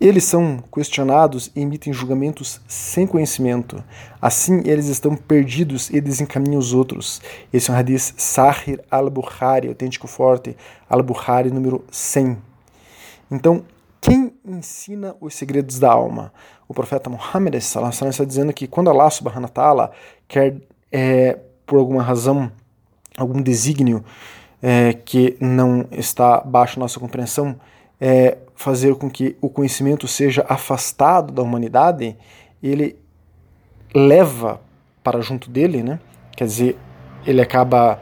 Eles 0.00 0.22
são 0.24 0.62
questionados 0.72 1.50
e 1.56 1.60
emitem 1.60 1.92
julgamentos 1.92 2.60
sem 2.68 3.04
conhecimento. 3.04 3.82
Assim, 4.22 4.62
eles 4.64 4.86
estão 4.86 5.16
perdidos 5.16 5.90
e 5.90 6.00
desencaminham 6.00 6.58
os 6.58 6.72
outros. 6.72 7.20
Esse 7.52 7.68
é 7.68 7.74
um 7.74 7.76
hadith 7.76 8.14
Sahir 8.16 8.80
al-Bukhari, 8.88 9.66
autêntico 9.66 10.06
forte, 10.06 10.56
al-Bukhari 10.88 11.50
número 11.50 11.84
100. 11.90 12.38
Então, 13.28 13.64
quem 14.00 14.32
ensina 14.46 15.16
os 15.20 15.34
segredos 15.34 15.80
da 15.80 15.90
alma? 15.90 16.32
O 16.68 16.74
profeta 16.74 17.10
Muhammad 17.10 17.56
está 17.56 18.24
dizendo 18.24 18.52
que 18.52 18.68
quando 18.68 18.90
Allah 18.90 19.10
subhanahu 19.10 19.44
wa 19.44 19.48
ta'ala 19.48 19.90
quer, 20.28 20.60
é, 20.92 21.40
por 21.66 21.78
alguma 21.80 22.04
razão, 22.04 22.52
algum 23.16 23.42
desígnio 23.42 24.04
é, 24.62 24.92
que 24.92 25.36
não 25.40 25.86
está 25.92 26.36
abaixo 26.36 26.76
da 26.76 26.80
nossa 26.80 27.00
compreensão, 27.00 27.58
é, 28.00 28.38
fazer 28.54 28.94
com 28.96 29.10
que 29.10 29.36
o 29.40 29.48
conhecimento 29.48 30.06
seja 30.08 30.44
afastado 30.48 31.32
da 31.32 31.42
humanidade, 31.42 32.16
ele 32.62 32.96
leva 33.94 34.60
para 35.02 35.20
junto 35.20 35.50
dele, 35.50 35.82
né? 35.82 35.98
quer 36.36 36.44
dizer, 36.44 36.78
ele 37.26 37.40
acaba 37.40 38.00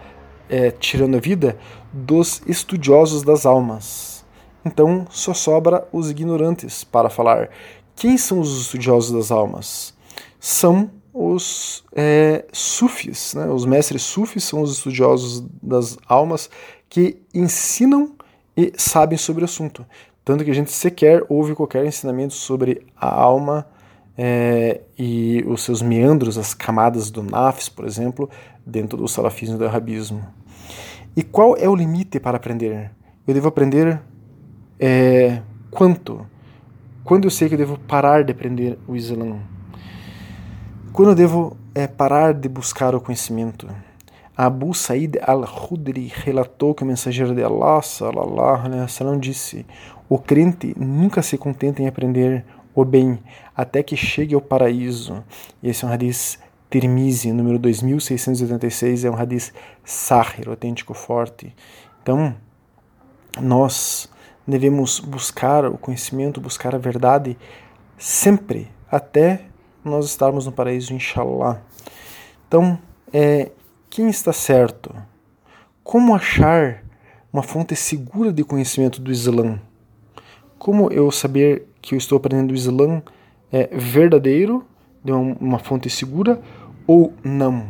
é, 0.49 0.71
tirando 0.71 1.17
a 1.17 1.21
vida 1.21 1.57
dos 1.93 2.43
estudiosos 2.47 3.23
das 3.23 3.47
almas. 3.47 4.25
Então 4.65 5.07
só 5.11 5.33
sobra 5.33 5.87
os 5.93 6.11
ignorantes 6.11 6.85
para 6.85 7.09
falar. 7.09 7.49
Quem 7.95 8.19
são 8.19 8.41
os 8.41 8.61
estudiosos 8.61 9.13
das 9.13 9.31
almas? 9.31 9.95
São 10.39 10.91
os 11.19 11.83
é, 11.95 12.45
sufis, 12.53 13.33
né? 13.33 13.47
os 13.47 13.65
mestres 13.65 14.03
sufis 14.03 14.45
são 14.45 14.61
os 14.61 14.73
estudiosos 14.73 15.43
das 15.63 15.97
almas 16.07 16.51
que 16.91 17.17
ensinam 17.33 18.13
e 18.55 18.73
sabem 18.77 19.17
sobre 19.17 19.43
o 19.43 19.47
assunto. 19.47 19.87
Tanto 20.23 20.45
que 20.45 20.51
a 20.51 20.55
gente 20.55 20.71
sequer 20.71 21.25
ouve 21.27 21.55
qualquer 21.55 21.87
ensinamento 21.87 22.35
sobre 22.35 22.87
a 22.95 23.09
alma 23.09 23.67
é, 24.19 24.83
e 24.99 25.43
os 25.47 25.63
seus 25.63 25.81
meandros, 25.81 26.37
as 26.37 26.53
camadas 26.53 27.11
do 27.11 27.23
nafs, 27.23 27.71
por 27.71 27.87
exemplo, 27.87 28.29
dentro 28.67 28.99
do 28.99 29.09
salafismo 29.09 29.57
e 29.57 29.59
do 29.59 29.67
arabismo. 29.67 30.23
E 31.17 31.23
qual 31.23 31.57
é 31.57 31.67
o 31.67 31.75
limite 31.75 32.21
para 32.21 32.37
aprender? 32.37 32.91
Eu 33.27 33.33
devo 33.33 33.49
aprender 33.49 34.03
é, 34.79 35.41
quanto? 35.71 36.27
Quando 37.03 37.25
eu 37.25 37.31
sei 37.31 37.49
que 37.49 37.55
eu 37.55 37.59
devo 37.59 37.79
parar 37.79 38.23
de 38.23 38.33
aprender 38.33 38.79
o 38.87 38.95
Islã? 38.95 39.56
Quando 40.97 41.11
eu 41.11 41.15
devo 41.15 41.59
é, 41.75 41.87
parar 41.87 42.33
de 42.33 42.49
buscar 42.49 42.95
o 42.95 43.01
conhecimento? 43.03 43.69
Abu 44.35 44.73
Said 44.73 45.19
al-Khudri 45.21 46.11
relatou 46.11 46.75
que 46.75 46.85
o 46.85 46.87
mensageiro 46.87 47.35
de 47.35 47.43
Allah 47.45 47.83
sallallahu 47.83 48.65
alaihi 48.65 48.81
wasallam 48.81 49.21
disse: 49.21 49.67
O 50.09 50.19
crente 50.19 50.73
nunca 50.75 51.21
se 51.21 51.37
contenta 51.37 51.83
em 51.83 51.87
aprender 51.87 52.47
o 52.75 52.83
bem 52.83 53.19
até 53.55 53.83
que 53.83 53.95
chegue 53.95 54.35
ao 54.35 54.41
paraíso. 54.41 55.23
E 55.63 55.69
esse 55.69 55.85
é 55.85 55.89
um 55.89 55.93
hadith 55.93 56.39
Tirmizi, 56.71 57.31
número 57.31 57.59
2686, 57.59 59.05
é 59.05 59.11
um 59.11 59.17
hadith 59.17 59.53
sahir, 59.85 60.49
autêntico 60.49 60.95
forte. 60.95 61.55
Então, 62.03 62.35
nós 63.39 64.11
devemos 64.49 64.99
buscar 64.99 65.67
o 65.67 65.77
conhecimento, 65.77 66.41
buscar 66.41 66.75
a 66.75 66.79
verdade 66.79 67.37
sempre 67.99 68.71
até 68.91 69.43
nós 69.89 70.07
estarmos 70.07 70.47
no 70.47 70.53
paraíso, 70.53 70.93
inshallah. 70.93 71.61
Então, 72.49 72.79
é, 73.13 73.51
quem 73.89 74.09
está 74.09 74.33
certo? 74.33 74.95
Como 75.83 76.15
achar 76.15 76.85
uma 77.33 77.43
fonte 77.43 77.75
segura 77.77 78.33
de 78.33 78.45
conhecimento 78.45 79.01
do 79.01 79.11
Islã? 79.11 79.61
Como 80.59 80.91
eu 80.91 81.11
saber 81.11 81.69
que 81.81 81.95
eu 81.95 81.99
estou 81.99 82.17
aprendendo 82.17 82.51
o 82.51 82.55
Islã 82.55 83.03
é 83.53 83.69
verdadeiro, 83.77 84.65
de 85.05 85.13
uma, 85.13 85.37
uma 85.41 85.59
fonte 85.59 85.89
segura, 85.89 86.41
ou 86.87 87.13
não? 87.23 87.67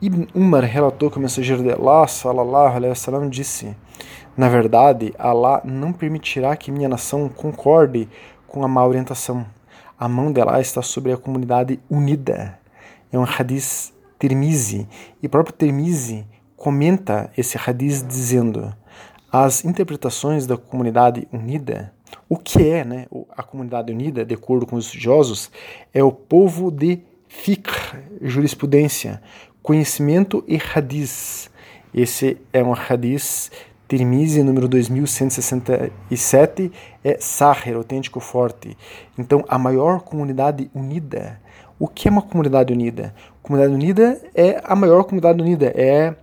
Ibn 0.00 0.26
Umar 0.34 0.64
relatou 0.64 1.10
que 1.10 1.16
o 1.16 1.20
mensageiro 1.20 1.62
de 1.62 1.72
Allah, 1.72 2.06
salallahu 2.06 2.76
alaihi 2.76 2.90
wasallam, 2.90 3.28
disse: 3.28 3.74
Na 4.36 4.48
verdade, 4.48 5.14
Allah 5.18 5.62
não 5.64 5.92
permitirá 5.92 6.54
que 6.56 6.70
minha 6.70 6.88
nação 6.88 7.28
concorde 7.28 8.08
com 8.46 8.64
a 8.64 8.68
má 8.68 8.86
orientação. 8.86 9.46
A 9.98 10.08
mão 10.08 10.32
dela 10.32 10.60
está 10.60 10.82
sobre 10.82 11.12
a 11.12 11.16
comunidade 11.16 11.78
unida. 11.88 12.58
É 13.12 13.18
um 13.18 13.24
hadith 13.24 13.92
Tirmizi, 14.18 14.88
e 15.22 15.26
o 15.26 15.30
próprio 15.30 15.54
Tirmizi 15.56 16.26
comenta 16.56 17.30
esse 17.36 17.58
hadith 17.58 18.04
dizendo: 18.06 18.74
as 19.30 19.64
interpretações 19.64 20.46
da 20.46 20.56
comunidade 20.56 21.28
unida, 21.32 21.92
o 22.28 22.36
que 22.36 22.62
é 22.62 22.84
né, 22.84 23.06
a 23.36 23.42
comunidade 23.42 23.92
unida, 23.92 24.24
de 24.24 24.34
acordo 24.34 24.66
com 24.66 24.76
os 24.76 24.86
estudiosos, 24.86 25.50
é 25.92 26.02
o 26.02 26.10
povo 26.10 26.70
de 26.70 27.00
fiqh, 27.28 27.70
jurisprudência, 28.22 29.22
conhecimento 29.62 30.44
e 30.48 30.56
hadith. 30.56 31.50
Esse 31.92 32.36
é 32.52 32.62
um 32.62 32.72
hadith 32.72 33.50
Tirmizi, 33.86 34.42
número 34.42 34.66
2167, 34.66 36.72
é 37.02 37.18
Sahir, 37.20 37.76
autêntico 37.76 38.18
forte. 38.18 38.76
Então, 39.18 39.44
a 39.46 39.58
maior 39.58 40.00
comunidade 40.00 40.70
unida. 40.74 41.38
O 41.78 41.86
que 41.86 42.08
é 42.08 42.10
uma 42.10 42.22
comunidade 42.22 42.72
unida? 42.72 43.14
Comunidade 43.42 43.74
unida 43.74 44.20
é 44.34 44.60
a 44.64 44.74
maior 44.74 45.04
comunidade 45.04 45.42
unida, 45.42 45.66
é 45.76 46.14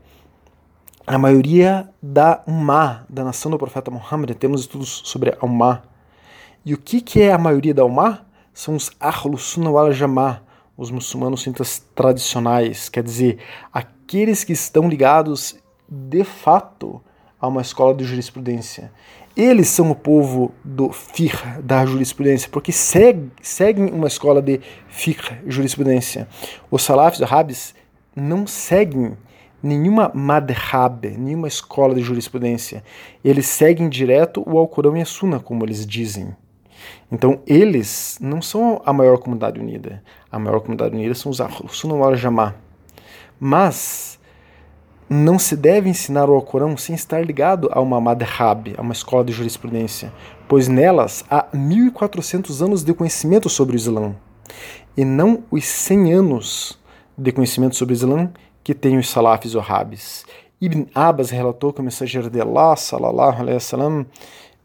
a 1.06 1.18
maioria 1.18 1.88
da 2.02 2.42
Ummah, 2.48 3.06
da 3.08 3.24
nação 3.24 3.52
do 3.52 3.58
profeta 3.58 3.92
Muhammad, 3.92 4.32
temos 4.32 4.62
estudos 4.62 5.04
sobre 5.06 5.36
a 5.40 5.46
Ummah. 5.46 5.84
E 6.66 6.74
o 6.74 6.78
que, 6.78 7.00
que 7.00 7.22
é 7.22 7.32
a 7.32 7.38
maioria 7.38 7.74
da 7.74 7.86
Ummah? 7.86 8.26
São 8.54 8.76
os 8.76 8.92
Ahlus 9.00 9.44
Sunnah 9.44 9.72
wal 9.72 9.92
Jama'ah, 9.92 10.42
os 10.78 10.90
muçulmanos 10.90 11.42
sunitas 11.42 11.86
tradicionais, 11.94 12.90
quer 12.90 13.04
dizer, 13.04 13.40
aqueles 13.72 14.44
que 14.44 14.54
estão 14.54 14.90
ligados 14.90 15.56
de 15.88 16.24
fato 16.24 17.02
a 17.42 17.48
uma 17.48 17.62
escola 17.62 17.96
de 17.96 18.04
jurisprudência. 18.04 18.92
Eles 19.36 19.70
são 19.70 19.90
o 19.90 19.96
povo 19.96 20.52
do 20.64 20.92
fiqh, 20.92 21.62
da 21.64 21.86
jurisprudência, 21.86 22.50
porque 22.52 22.72
segue, 22.72 23.32
seguem 23.42 23.86
uma 23.86 24.08
escola 24.08 24.42
de 24.42 24.60
fiqh, 24.88 25.38
jurisprudência. 25.48 26.28
Os 26.70 26.84
salafis, 26.84 27.20
os 27.20 27.30
rabis, 27.30 27.74
não 28.16 28.46
seguem 28.46 29.18
nenhuma 29.64 30.12
madhab, 30.14 31.08
nenhuma 31.18 31.48
escola 31.48 31.96
de 31.96 32.02
jurisprudência. 32.02 32.84
Eles 33.24 33.48
seguem 33.48 33.90
direto 33.90 34.44
o 34.46 34.58
Alcorão 34.58 34.98
e 34.98 35.02
a 35.02 35.06
Sunna, 35.06 35.40
como 35.40 35.64
eles 35.64 35.86
dizem. 35.86 36.36
Então, 37.12 37.42
eles 37.46 38.18
não 38.22 38.42
são 38.42 38.82
a 38.86 38.92
maior 38.92 39.18
comunidade 39.18 39.60
unida. 39.60 40.04
A 40.32 40.38
maior 40.40 40.60
comunidade 40.60 40.96
unida 40.96 41.14
são 41.14 41.32
os 41.32 41.40
Sunnah 41.70 41.96
wal 41.96 42.16
Jama'ah. 42.16 42.56
Mas 43.40 44.20
não 45.14 45.38
se 45.38 45.58
deve 45.58 45.90
ensinar 45.90 46.30
o 46.30 46.34
Alcorão 46.34 46.78
sem 46.78 46.96
estar 46.96 47.22
ligado 47.22 47.68
a 47.74 47.82
uma 47.82 48.00
madhab, 48.00 48.74
a 48.78 48.82
uma 48.82 48.94
escola 48.94 49.26
de 49.26 49.34
jurisprudência, 49.34 50.14
pois 50.48 50.70
nelas 50.70 51.26
há 51.30 51.48
1400 51.52 52.62
anos 52.62 52.82
de 52.82 52.94
conhecimento 52.94 53.50
sobre 53.50 53.76
o 53.76 53.78
Islã, 53.78 54.16
e 54.96 55.04
não 55.04 55.44
os 55.52 55.66
100 55.66 56.14
anos 56.14 56.80
de 57.18 57.30
conhecimento 57.34 57.76
sobre 57.76 57.94
o 57.94 57.96
Islã 57.98 58.32
que 58.64 58.74
tem 58.74 58.98
os 58.98 59.10
salafis 59.10 59.54
wahhabis. 59.54 60.24
Ibn 60.62 60.86
Abbas 60.96 61.30
relatou 61.30 61.74
que 61.74 61.82
o 61.82 61.84
mensageiro 61.84 62.30
de 62.30 62.40
Allah, 62.40 62.78
salallahu 62.78 63.42
alaihi 63.42 63.56
wasallam, 63.56 64.06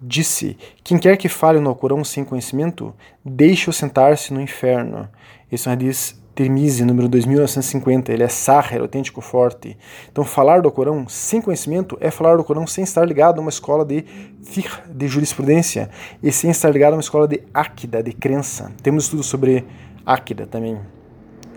disse: 0.00 0.56
Quem 0.84 0.96
quer 0.96 1.16
que 1.16 1.28
fale 1.28 1.58
no 1.58 1.70
Alcorão 1.70 2.04
sem 2.04 2.24
conhecimento, 2.24 2.94
deixe-o 3.24 3.72
sentar-se 3.72 4.32
no 4.32 4.40
inferno. 4.40 5.08
Esse 5.50 5.66
é 5.66 5.72
um 5.72 5.74
Tirmizi, 6.36 6.84
número 6.84 7.08
2950, 7.08 8.12
ele 8.12 8.22
é 8.22 8.28
Sahar, 8.28 8.78
autêntico 8.78 9.22
forte. 9.22 9.74
Então, 10.12 10.22
falar 10.22 10.60
do 10.60 10.70
Corão 10.70 11.08
sem 11.08 11.40
conhecimento 11.40 11.96
é 11.98 12.10
falar 12.10 12.36
do 12.36 12.44
Corão 12.44 12.66
sem 12.66 12.84
estar 12.84 13.06
ligado 13.06 13.38
a 13.38 13.40
uma 13.40 13.48
escola 13.48 13.86
de 13.86 14.04
fiqh, 14.42 14.82
de 14.86 15.08
jurisprudência, 15.08 15.88
e 16.22 16.30
sem 16.30 16.50
estar 16.50 16.68
ligado 16.68 16.92
a 16.92 16.96
uma 16.96 17.00
escola 17.00 17.26
de 17.26 17.42
akida, 17.54 18.02
de 18.02 18.12
crença. 18.12 18.70
Temos 18.82 19.04
estudos 19.04 19.24
sobre 19.24 19.64
akida 20.04 20.46
também. 20.46 20.78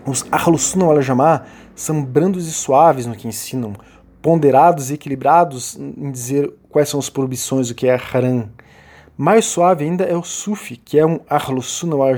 Os 0.06 0.24
Ahlus 0.32 0.62
Sunnah 0.62 0.86
wal 0.86 1.42
são 1.74 2.02
brandos 2.02 2.48
e 2.48 2.50
suaves 2.50 3.04
no 3.04 3.14
que 3.14 3.28
ensinam, 3.28 3.74
ponderados 4.22 4.90
e 4.90 4.94
equilibrados 4.94 5.76
em 5.76 6.10
dizer 6.10 6.50
quais 6.70 6.88
são 6.88 6.98
as 6.98 7.10
proibições, 7.10 7.68
o 7.68 7.74
que 7.74 7.86
é 7.86 8.00
haram. 8.14 8.48
Mais 9.14 9.44
suave 9.44 9.84
ainda 9.84 10.04
é 10.04 10.16
o 10.16 10.22
Sufi, 10.22 10.78
que 10.78 10.98
é 10.98 11.04
um 11.04 11.20
Ahlus 11.28 11.66
Sunnah 11.66 11.96
wal 11.96 12.16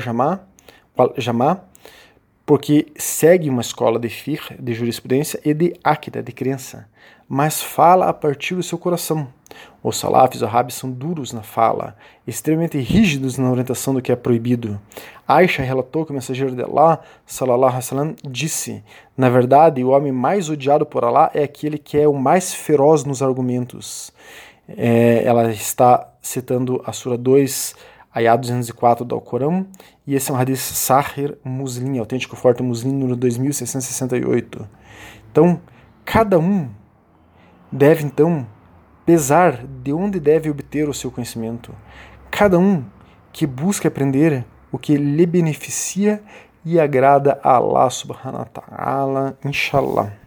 porque 2.44 2.87
segue 2.96 3.48
uma 3.48 3.61
escola 3.61 3.98
de 3.98 4.09
fiqh, 4.09 4.55
de 4.59 4.74
jurisprudência 4.74 5.40
e 5.44 5.55
de 5.55 5.74
akida, 5.83 6.22
de 6.22 6.33
crença, 6.33 6.88
mas 7.28 7.62
fala 7.62 8.09
a 8.09 8.12
partir 8.12 8.55
do 8.55 8.62
seu 8.62 8.76
coração. 8.76 9.28
Os 9.83 9.96
salafis 9.96 10.42
árabes 10.42 10.74
são 10.74 10.90
duros 10.90 11.33
na 11.33 11.42
fala, 11.42 11.96
extremamente 12.26 12.78
rígidos 12.78 13.37
na 13.37 13.50
orientação 13.50 13.94
do 13.94 14.02
que 14.02 14.12
é 14.12 14.16
proibido. 14.16 14.81
Aisha 15.26 15.62
relatou 15.62 16.05
que 16.05 16.11
o 16.11 16.14
mensageiro 16.14 16.55
de 16.55 16.62
Allah, 16.62 17.00
salallahu 17.26 17.64
alaihi 17.64 17.76
wasallam, 17.76 18.14
disse: 18.24 18.83
Na 19.16 19.28
verdade, 19.28 19.83
o 19.83 19.90
homem 19.90 20.12
mais 20.12 20.48
odiado 20.48 20.87
por 20.87 21.05
Allah 21.05 21.31
é 21.35 21.42
aquele 21.42 21.78
que 21.78 21.98
é 21.98 22.07
o 22.07 22.14
mais 22.14 22.55
feroz 22.55 23.05
nos 23.05 23.22
argumentos. 23.22 24.12
É, 24.68 25.22
ela 25.24 25.50
está 25.50 26.09
citando 26.20 26.81
a 26.87 26.92
Sura 26.92 27.18
2, 27.18 27.74
Ayah 28.14 28.37
204 28.37 29.05
do 29.05 29.14
Alcorão, 29.14 29.66
e 30.07 30.14
esse 30.14 30.31
é 30.31 30.35
um 30.35 30.37
hadith 30.37 30.59
Sahir 30.59 31.38
Muslim, 31.44 31.98
autêntico 31.98 32.37
forte 32.37 32.62
Muslim, 32.62 32.92
número 32.92 33.16
2668. 33.16 34.68
Então, 35.31 35.61
cada 36.05 36.38
um 36.38 36.68
deve 37.70 38.05
então 38.05 38.46
pesar 39.07 39.64
de 39.83 39.92
onde 39.92 40.20
deve 40.20 40.51
obter 40.51 40.88
o 40.88 40.94
seu 40.94 41.11
conhecimento. 41.11 41.75
Cada 42.31 42.59
um 42.59 42.85
que 43.33 43.46
busca 43.46 43.88
aprender 43.88 44.44
o 44.70 44.79
que 44.79 44.96
lhe 44.96 45.27
beneficia 45.27 46.22
e 46.64 46.79
agrada 46.79 47.40
a 47.42 47.57
Allah 47.57 47.90
subhanahu 47.90 48.38
wa 48.38 48.44
ta'ala, 48.44 49.38
inshallah. 49.44 50.21